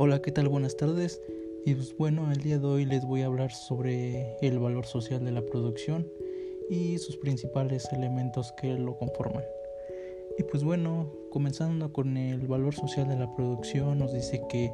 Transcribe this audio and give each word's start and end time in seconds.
Hola, 0.00 0.22
¿qué 0.22 0.30
tal? 0.30 0.48
Buenas 0.48 0.76
tardes. 0.76 1.20
Y 1.66 1.74
pues 1.74 1.96
bueno, 1.96 2.30
el 2.30 2.38
día 2.38 2.60
de 2.60 2.66
hoy 2.68 2.84
les 2.84 3.04
voy 3.04 3.22
a 3.22 3.26
hablar 3.26 3.50
sobre 3.50 4.36
el 4.40 4.60
valor 4.60 4.86
social 4.86 5.24
de 5.24 5.32
la 5.32 5.44
producción 5.44 6.06
y 6.70 6.98
sus 6.98 7.16
principales 7.16 7.92
elementos 7.92 8.52
que 8.52 8.74
lo 8.74 8.96
conforman. 8.96 9.42
Y 10.38 10.44
pues 10.44 10.62
bueno, 10.62 11.10
comenzando 11.32 11.92
con 11.92 12.16
el 12.16 12.46
valor 12.46 12.76
social 12.76 13.08
de 13.08 13.16
la 13.16 13.34
producción, 13.34 13.98
nos 13.98 14.12
dice 14.12 14.40
que 14.48 14.72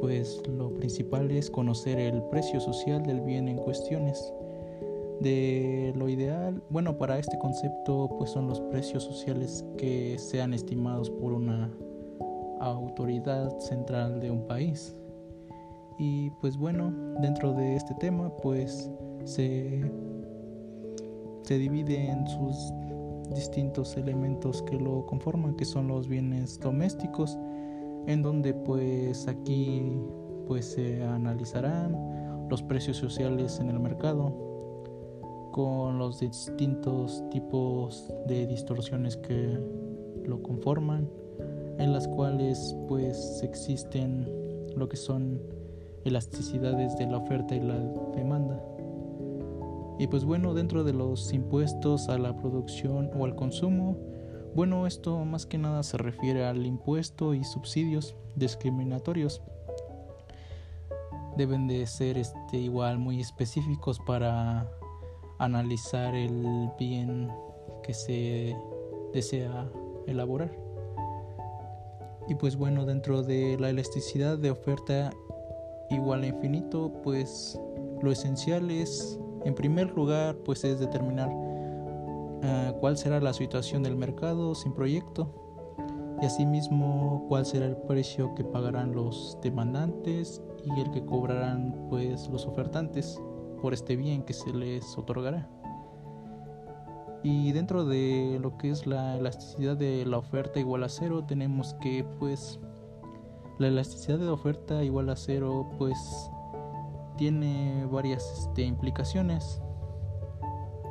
pues 0.00 0.40
lo 0.46 0.72
principal 0.74 1.32
es 1.32 1.50
conocer 1.50 1.98
el 1.98 2.22
precio 2.30 2.60
social 2.60 3.02
del 3.02 3.20
bien 3.20 3.48
en 3.48 3.56
cuestiones. 3.56 4.32
De 5.18 5.92
lo 5.96 6.08
ideal, 6.08 6.62
bueno, 6.70 6.98
para 6.98 7.18
este 7.18 7.36
concepto 7.36 8.14
pues 8.16 8.30
son 8.30 8.46
los 8.46 8.60
precios 8.60 9.02
sociales 9.02 9.64
que 9.76 10.20
sean 10.20 10.54
estimados 10.54 11.10
por 11.10 11.32
una 11.32 11.68
autoridad 12.62 13.58
central 13.58 14.20
de 14.20 14.30
un 14.30 14.46
país. 14.46 14.94
Y 15.98 16.30
pues 16.40 16.56
bueno, 16.56 16.92
dentro 17.20 17.52
de 17.52 17.76
este 17.76 17.94
tema 17.94 18.34
pues 18.36 18.90
se, 19.24 19.90
se 21.42 21.58
divide 21.58 22.10
en 22.10 22.26
sus 22.26 22.72
distintos 23.34 23.96
elementos 23.96 24.62
que 24.62 24.78
lo 24.78 25.06
conforman, 25.06 25.54
que 25.54 25.64
son 25.64 25.88
los 25.88 26.08
bienes 26.08 26.58
domésticos, 26.60 27.38
en 28.06 28.22
donde 28.22 28.54
pues 28.54 29.28
aquí 29.28 30.00
pues 30.46 30.66
se 30.72 31.02
analizarán 31.02 31.96
los 32.48 32.62
precios 32.62 32.96
sociales 32.96 33.60
en 33.60 33.70
el 33.70 33.78
mercado 33.78 34.52
con 35.52 35.98
los 35.98 36.20
distintos 36.20 37.22
tipos 37.30 38.12
de 38.26 38.46
distorsiones 38.46 39.16
que 39.18 39.58
lo 40.24 40.42
conforman 40.42 41.08
en 41.78 41.92
las 41.92 42.08
cuales 42.08 42.76
pues 42.88 43.40
existen 43.42 44.28
lo 44.76 44.88
que 44.88 44.96
son 44.96 45.40
elasticidades 46.04 46.96
de 46.96 47.06
la 47.06 47.18
oferta 47.18 47.54
y 47.54 47.60
la 47.60 47.78
demanda. 48.14 48.60
Y 49.98 50.06
pues 50.06 50.24
bueno, 50.24 50.54
dentro 50.54 50.84
de 50.84 50.92
los 50.92 51.32
impuestos 51.32 52.08
a 52.08 52.18
la 52.18 52.36
producción 52.36 53.10
o 53.14 53.24
al 53.24 53.36
consumo, 53.36 53.96
bueno, 54.54 54.86
esto 54.86 55.24
más 55.24 55.46
que 55.46 55.58
nada 55.58 55.82
se 55.82 55.96
refiere 55.96 56.44
al 56.44 56.66
impuesto 56.66 57.34
y 57.34 57.44
subsidios 57.44 58.14
discriminatorios. 58.36 59.40
Deben 61.36 61.66
de 61.68 61.86
ser 61.86 62.18
este 62.18 62.58
igual 62.58 62.98
muy 62.98 63.20
específicos 63.20 63.98
para 64.06 64.68
analizar 65.38 66.14
el 66.14 66.70
bien 66.78 67.30
que 67.82 67.94
se 67.94 68.56
desea 69.14 69.70
elaborar. 70.06 70.61
Y 72.28 72.34
pues 72.34 72.56
bueno, 72.56 72.84
dentro 72.86 73.22
de 73.22 73.56
la 73.58 73.70
elasticidad 73.70 74.38
de 74.38 74.50
oferta 74.50 75.10
igual 75.90 76.22
a 76.22 76.26
infinito, 76.26 76.92
pues 77.02 77.58
lo 78.00 78.10
esencial 78.10 78.70
es, 78.70 79.18
en 79.44 79.54
primer 79.54 79.90
lugar, 79.92 80.36
pues 80.44 80.64
es 80.64 80.80
determinar 80.80 81.28
uh, 81.28 82.78
cuál 82.80 82.96
será 82.96 83.20
la 83.20 83.32
situación 83.32 83.82
del 83.82 83.96
mercado 83.96 84.54
sin 84.54 84.72
proyecto 84.72 85.42
y 86.22 86.26
asimismo 86.26 87.26
cuál 87.28 87.44
será 87.44 87.66
el 87.66 87.76
precio 87.76 88.34
que 88.34 88.44
pagarán 88.44 88.92
los 88.92 89.36
demandantes 89.42 90.40
y 90.64 90.80
el 90.80 90.90
que 90.92 91.04
cobrarán 91.04 91.86
pues 91.90 92.28
los 92.28 92.46
ofertantes 92.46 93.20
por 93.60 93.74
este 93.74 93.96
bien 93.96 94.22
que 94.22 94.32
se 94.32 94.52
les 94.52 94.96
otorgará. 94.96 95.48
Y 97.22 97.52
dentro 97.52 97.84
de 97.84 98.38
lo 98.40 98.56
que 98.58 98.70
es 98.70 98.86
la 98.86 99.16
elasticidad 99.16 99.76
de 99.76 100.04
la 100.04 100.18
oferta 100.18 100.58
igual 100.58 100.82
a 100.82 100.88
cero, 100.88 101.24
tenemos 101.26 101.74
que 101.74 102.04
pues 102.18 102.58
la 103.58 103.68
elasticidad 103.68 104.18
de 104.18 104.26
la 104.26 104.32
oferta 104.32 104.82
igual 104.82 105.08
a 105.08 105.16
cero 105.16 105.70
pues 105.78 105.96
tiene 107.16 107.86
varias 107.86 108.24
este, 108.38 108.62
implicaciones, 108.62 109.62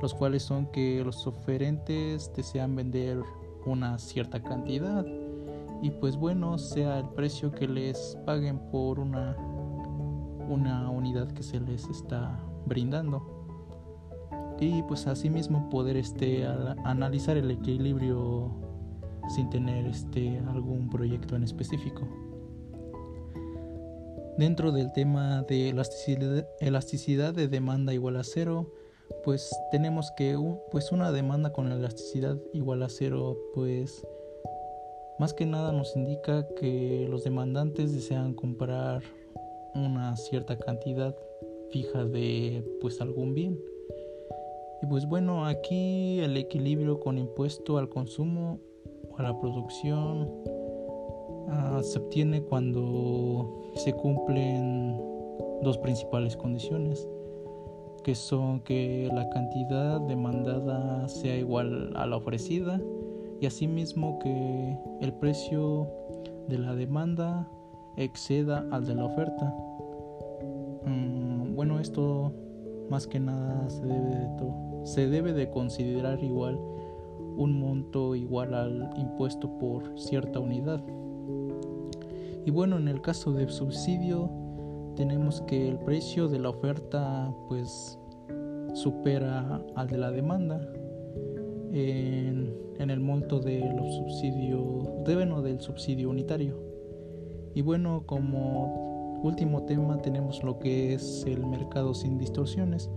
los 0.00 0.14
cuales 0.14 0.44
son 0.44 0.66
que 0.66 1.02
los 1.04 1.26
oferentes 1.26 2.32
desean 2.36 2.76
vender 2.76 3.20
una 3.66 3.98
cierta 3.98 4.42
cantidad 4.42 5.04
y 5.82 5.90
pues 5.90 6.16
bueno 6.16 6.58
sea 6.58 7.00
el 7.00 7.08
precio 7.10 7.50
que 7.50 7.66
les 7.66 8.16
paguen 8.24 8.58
por 8.70 8.98
una 8.98 9.36
una 10.48 10.90
unidad 10.90 11.28
que 11.28 11.42
se 11.42 11.60
les 11.60 11.88
está 11.88 12.38
brindando 12.66 13.39
y 14.60 14.82
pues 14.82 15.06
asimismo 15.06 15.70
poder 15.70 15.96
este, 15.96 16.44
analizar 16.84 17.38
el 17.38 17.50
equilibrio 17.50 18.52
sin 19.34 19.48
tener 19.48 19.86
este, 19.86 20.38
algún 20.48 20.90
proyecto 20.90 21.34
en 21.34 21.44
específico. 21.44 22.06
Dentro 24.36 24.70
del 24.70 24.92
tema 24.92 25.42
de 25.42 25.70
elasticidad, 25.70 26.46
elasticidad 26.60 27.34
de 27.34 27.48
demanda 27.48 27.94
igual 27.94 28.16
a 28.16 28.24
cero, 28.24 28.70
pues 29.24 29.50
tenemos 29.70 30.10
que 30.16 30.38
pues 30.70 30.92
una 30.92 31.10
demanda 31.10 31.52
con 31.52 31.72
elasticidad 31.72 32.38
igual 32.52 32.82
a 32.82 32.88
cero, 32.88 33.36
pues 33.54 34.06
más 35.18 35.34
que 35.34 35.46
nada 35.46 35.72
nos 35.72 35.96
indica 35.96 36.46
que 36.54 37.06
los 37.08 37.24
demandantes 37.24 37.92
desean 37.92 38.34
comprar 38.34 39.02
una 39.74 40.16
cierta 40.16 40.58
cantidad 40.58 41.14
fija 41.70 42.04
de 42.04 42.64
pues 42.80 43.00
algún 43.00 43.34
bien 43.34 43.58
y 44.82 44.86
pues 44.86 45.06
bueno, 45.06 45.44
aquí 45.44 46.20
el 46.20 46.36
equilibrio 46.36 47.00
con 47.00 47.18
impuesto 47.18 47.76
al 47.76 47.88
consumo 47.90 48.58
o 49.10 49.18
a 49.18 49.22
la 49.22 49.38
producción 49.38 50.22
uh, 51.48 51.82
se 51.82 51.98
obtiene 51.98 52.42
cuando 52.42 53.60
se 53.74 53.92
cumplen 53.92 54.98
dos 55.62 55.76
principales 55.78 56.34
condiciones, 56.34 57.06
que 58.04 58.14
son 58.14 58.60
que 58.60 59.10
la 59.12 59.28
cantidad 59.28 60.00
demandada 60.00 61.06
sea 61.08 61.36
igual 61.36 61.92
a 61.94 62.06
la 62.06 62.16
ofrecida 62.16 62.80
y 63.38 63.46
asimismo 63.46 64.18
que 64.18 64.78
el 65.02 65.12
precio 65.14 65.88
de 66.48 66.58
la 66.58 66.74
demanda 66.74 67.46
exceda 67.98 68.66
al 68.70 68.86
de 68.86 68.94
la 68.94 69.04
oferta. 69.04 69.54
Um, 70.86 71.54
bueno, 71.54 71.80
esto 71.80 72.32
más 72.88 73.06
que 73.06 73.20
nada 73.20 73.68
se 73.68 73.84
debe 73.84 74.14
de 74.14 74.28
todo 74.38 74.69
se 74.84 75.08
debe 75.08 75.32
de 75.32 75.50
considerar 75.50 76.22
igual 76.22 76.58
un 77.36 77.58
monto 77.58 78.14
igual 78.14 78.54
al 78.54 78.90
impuesto 78.96 79.58
por 79.58 79.98
cierta 79.98 80.40
unidad. 80.40 80.82
Y 82.44 82.50
bueno, 82.50 82.78
en 82.78 82.88
el 82.88 83.00
caso 83.00 83.32
de 83.32 83.48
subsidio 83.48 84.30
tenemos 84.96 85.40
que 85.42 85.68
el 85.68 85.78
precio 85.78 86.28
de 86.28 86.38
la 86.38 86.50
oferta 86.50 87.32
pues 87.48 87.98
supera 88.74 89.62
al 89.74 89.88
de 89.88 89.98
la 89.98 90.10
demanda 90.10 90.60
en, 91.72 92.90
el 92.90 93.00
monto 93.00 93.40
de 93.40 93.60
los 93.60 93.94
subsidios 93.94 94.88
deben 95.04 95.32
o 95.32 95.42
del 95.42 95.60
subsidio 95.60 96.10
unitario. 96.10 96.58
Y 97.54 97.62
bueno, 97.62 98.04
como 98.06 99.20
último 99.22 99.64
tema 99.64 99.98
tenemos 99.98 100.42
lo 100.42 100.58
que 100.58 100.94
es 100.94 101.24
el 101.26 101.46
mercado 101.46 101.94
sin 101.94 102.18
distorsiones 102.18 102.90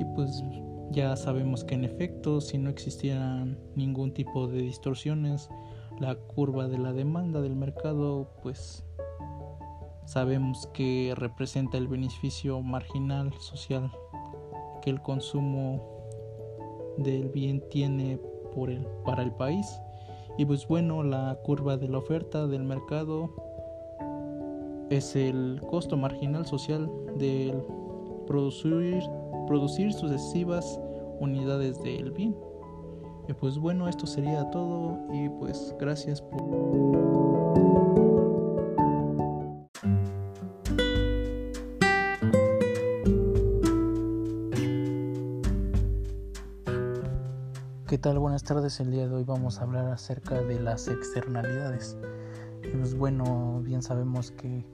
y 0.00 0.04
pues 0.14 0.42
ya 0.90 1.16
sabemos 1.16 1.64
que 1.64 1.74
en 1.74 1.84
efecto, 1.84 2.40
si 2.40 2.58
no 2.58 2.70
existieran 2.70 3.58
ningún 3.74 4.12
tipo 4.12 4.46
de 4.46 4.60
distorsiones, 4.62 5.50
la 5.98 6.14
curva 6.14 6.68
de 6.68 6.78
la 6.78 6.92
demanda 6.92 7.40
del 7.40 7.56
mercado, 7.56 8.30
pues 8.42 8.84
sabemos 10.04 10.68
que 10.72 11.14
representa 11.16 11.78
el 11.78 11.88
beneficio 11.88 12.60
marginal 12.60 13.32
social 13.34 13.90
que 14.82 14.90
el 14.90 15.02
consumo 15.02 15.82
del 16.98 17.28
bien 17.28 17.62
tiene 17.70 18.18
por 18.54 18.70
el, 18.70 18.86
para 19.04 19.22
el 19.22 19.32
país. 19.32 19.80
Y 20.38 20.44
pues 20.44 20.66
bueno, 20.68 21.02
la 21.02 21.38
curva 21.42 21.76
de 21.76 21.88
la 21.88 21.98
oferta 21.98 22.46
del 22.46 22.62
mercado 22.62 23.30
es 24.90 25.16
el 25.16 25.60
costo 25.68 25.96
marginal 25.96 26.46
social 26.46 26.90
del 27.16 27.62
producir 28.26 29.02
producir 29.46 29.92
sucesivas 29.92 30.78
unidades 31.20 31.82
del 31.82 32.10
bien. 32.12 32.36
Y 33.28 33.32
pues 33.32 33.58
bueno, 33.58 33.88
esto 33.88 34.06
sería 34.06 34.48
todo 34.50 34.98
y 35.12 35.28
pues 35.28 35.74
gracias 35.78 36.20
por... 36.20 37.16
¿Qué 47.88 47.98
tal? 47.98 48.18
Buenas 48.18 48.42
tardes. 48.42 48.78
El 48.80 48.90
día 48.90 49.08
de 49.08 49.14
hoy 49.14 49.24
vamos 49.24 49.58
a 49.58 49.62
hablar 49.62 49.86
acerca 49.86 50.42
de 50.42 50.60
las 50.60 50.86
externalidades. 50.88 51.96
Y 52.62 52.76
pues 52.76 52.94
bueno, 52.94 53.60
bien 53.62 53.80
sabemos 53.80 54.32
que 54.32 54.66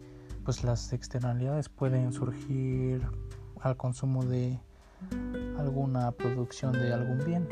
pues 0.44 0.64
las 0.64 0.92
externalidades 0.92 1.68
pueden 1.68 2.12
surgir 2.12 3.06
al 3.62 3.76
consumo 3.76 4.24
de 4.24 4.58
alguna 5.58 6.12
producción 6.12 6.72
de 6.72 6.92
algún 6.92 7.24
bien. 7.24 7.48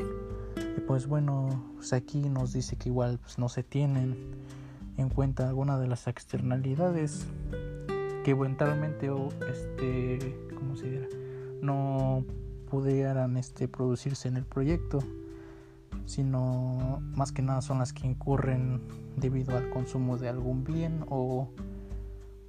Y 0.77 0.81
pues 0.81 1.07
bueno, 1.07 1.73
pues 1.75 1.93
aquí 1.93 2.29
nos 2.29 2.53
dice 2.53 2.75
que 2.75 2.89
igual 2.89 3.19
pues 3.19 3.37
no 3.37 3.49
se 3.49 3.63
tienen 3.63 4.15
en 4.97 5.09
cuenta 5.09 5.47
algunas 5.47 5.79
de 5.79 5.87
las 5.87 6.07
externalidades 6.07 7.25
que 8.23 8.31
eventualmente 8.31 9.09
este 9.49 10.49
¿cómo 10.55 10.75
se 10.75 10.89
dirá? 10.89 11.07
no 11.61 12.23
pudieran 12.69 13.37
este 13.37 13.67
producirse 13.67 14.27
en 14.27 14.37
el 14.37 14.45
proyecto 14.45 14.99
sino 16.05 17.01
más 17.15 17.31
que 17.31 17.41
nada 17.41 17.61
son 17.61 17.79
las 17.79 17.93
que 17.93 18.05
incurren 18.05 18.81
debido 19.15 19.57
al 19.57 19.69
consumo 19.69 20.17
de 20.17 20.29
algún 20.29 20.63
bien 20.63 21.05
o, 21.09 21.49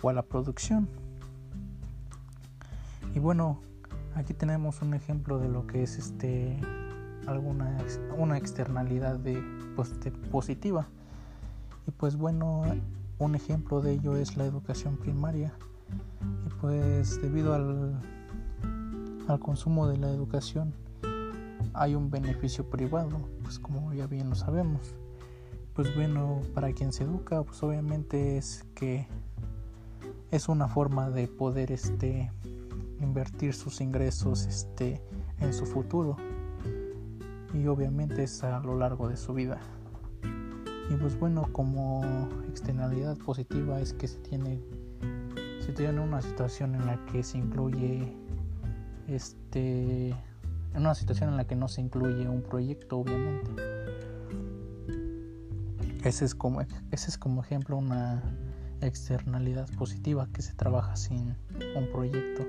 o 0.02 0.08
a 0.08 0.12
la 0.12 0.22
producción 0.22 0.88
y 3.14 3.18
bueno 3.18 3.60
aquí 4.14 4.34
tenemos 4.34 4.82
un 4.82 4.94
ejemplo 4.94 5.38
de 5.38 5.48
lo 5.48 5.66
que 5.66 5.82
es 5.82 5.98
este 5.98 6.58
alguna 7.26 7.76
una 8.16 8.36
externalidad 8.36 9.18
de, 9.18 9.42
pues, 9.76 9.98
de 10.00 10.10
positiva. 10.10 10.88
Y 11.86 11.90
pues 11.92 12.16
bueno 12.16 12.62
un 13.18 13.34
ejemplo 13.34 13.80
de 13.80 13.92
ello 13.92 14.16
es 14.16 14.36
la 14.36 14.44
educación 14.44 14.96
primaria. 14.96 15.52
Y 16.46 16.48
pues 16.60 17.20
debido 17.20 17.54
al, 17.54 18.00
al 19.28 19.38
consumo 19.40 19.86
de 19.86 19.98
la 19.98 20.10
educación 20.10 20.72
hay 21.74 21.94
un 21.94 22.10
beneficio 22.10 22.68
privado 22.68 23.28
pues 23.42 23.58
como 23.58 23.92
ya 23.92 24.06
bien 24.06 24.30
lo 24.30 24.36
sabemos. 24.36 24.94
Pues 25.74 25.94
bueno 25.94 26.40
para 26.54 26.72
quien 26.72 26.92
se 26.92 27.04
educa 27.04 27.42
pues 27.42 27.62
obviamente 27.62 28.36
es 28.36 28.64
que 28.74 29.06
es 30.30 30.48
una 30.48 30.66
forma 30.66 31.10
de 31.10 31.28
poder 31.28 31.72
este 31.72 32.30
invertir 33.02 33.54
sus 33.54 33.81
ingresos 33.81 34.46
este 34.46 35.02
en 35.40 35.52
su 35.52 35.66
futuro. 35.66 36.16
Y 37.54 37.66
obviamente 37.66 38.22
es 38.22 38.43
a 38.44 38.60
lo 38.60 38.76
largo 38.78 39.08
de 39.08 39.16
su 39.16 39.34
vida. 39.34 39.60
Y 40.90 40.96
pues 40.96 41.19
bueno 41.19 41.49
como 41.52 42.02
externalidad 42.49 43.16
positiva 43.19 43.81
es 43.81 43.93
que 43.93 44.08
se 44.08 44.19
tiene 44.19 44.60
se 45.60 45.72
tiene 45.72 46.00
una 46.00 46.20
situación 46.20 46.75
en 46.75 46.87
la 46.87 47.04
que 47.06 47.22
se 47.22 47.38
incluye 47.38 48.16
este 49.06 50.08
en 50.10 50.81
una 50.81 50.94
situación 50.94 51.31
en 51.31 51.37
la 51.37 51.46
que 51.46 51.55
no 51.55 51.69
se 51.69 51.82
incluye 51.82 52.28
un 52.28 52.43
proyecto 52.43 52.98
obviamente. 52.98 53.50
Ese 56.05 56.25
es 56.25 56.34
como 56.34 56.60
ese 56.62 56.75
es 56.90 57.16
como 57.16 57.43
ejemplo 57.43 57.76
una 57.76 58.22
externalidad 58.81 59.69
positiva 59.76 60.28
que 60.32 60.43
se 60.43 60.55
trabaja 60.55 60.96
sin 60.96 61.37
un 61.76 61.88
proyecto 61.93 62.44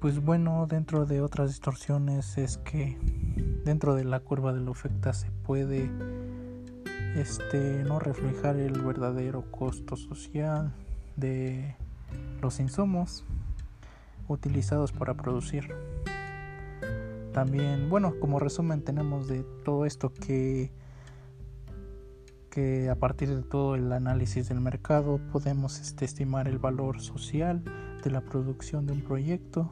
pues 0.00 0.22
bueno 0.22 0.66
dentro 0.68 1.06
de 1.06 1.20
otras 1.20 1.48
distorsiones 1.48 2.38
es 2.38 2.58
que 2.58 2.96
dentro 3.64 3.94
de 3.94 4.04
la 4.04 4.20
curva 4.20 4.52
de 4.52 4.60
la 4.60 4.70
oferta 4.70 5.12
se 5.12 5.30
puede 5.30 5.90
este 7.16 7.82
no 7.84 7.98
reflejar 7.98 8.56
el 8.56 8.80
verdadero 8.80 9.50
costo 9.50 9.96
social 9.96 10.72
de 11.16 11.74
los 12.40 12.60
insumos 12.60 13.24
utilizados 14.28 14.92
para 14.92 15.14
producir. 15.14 15.74
También, 17.32 17.88
bueno, 17.88 18.14
como 18.20 18.38
resumen 18.38 18.82
tenemos 18.82 19.26
de 19.26 19.44
todo 19.64 19.84
esto 19.84 20.12
que 20.12 20.70
que 22.50 22.88
a 22.88 22.94
partir 22.94 23.28
de 23.28 23.42
todo 23.42 23.74
el 23.74 23.92
análisis 23.92 24.48
del 24.48 24.60
mercado 24.60 25.20
podemos 25.32 25.78
este, 25.80 26.04
estimar 26.04 26.48
el 26.48 26.58
valor 26.58 27.00
social 27.00 27.62
de 28.02 28.10
la 28.10 28.20
producción 28.20 28.86
de 28.86 28.92
un 28.92 29.02
proyecto 29.02 29.70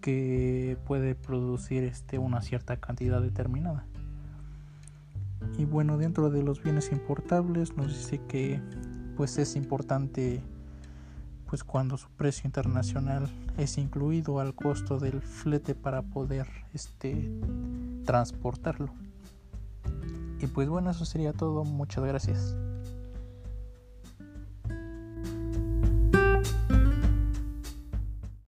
que 0.00 0.76
puede 0.86 1.14
producir 1.14 1.84
este, 1.84 2.18
una 2.18 2.42
cierta 2.42 2.76
cantidad 2.76 3.22
determinada. 3.22 3.86
Y 5.58 5.64
bueno, 5.64 5.98
dentro 5.98 6.30
de 6.30 6.42
los 6.42 6.62
bienes 6.62 6.92
importables 6.92 7.76
nos 7.76 7.88
dice 7.88 8.20
que 8.28 8.60
pues 9.16 9.38
es 9.38 9.56
importante 9.56 10.42
pues 11.48 11.62
cuando 11.62 11.96
su 11.96 12.08
precio 12.10 12.48
internacional 12.48 13.28
es 13.56 13.78
incluido 13.78 14.40
al 14.40 14.54
costo 14.54 14.98
del 14.98 15.20
flete 15.20 15.74
para 15.74 16.02
poder 16.02 16.48
este 16.72 17.30
transportarlo. 18.04 18.92
Y 20.40 20.46
pues 20.48 20.68
bueno, 20.68 20.90
eso 20.90 21.04
sería 21.04 21.32
todo. 21.32 21.64
Muchas 21.64 22.04
gracias. 22.04 22.56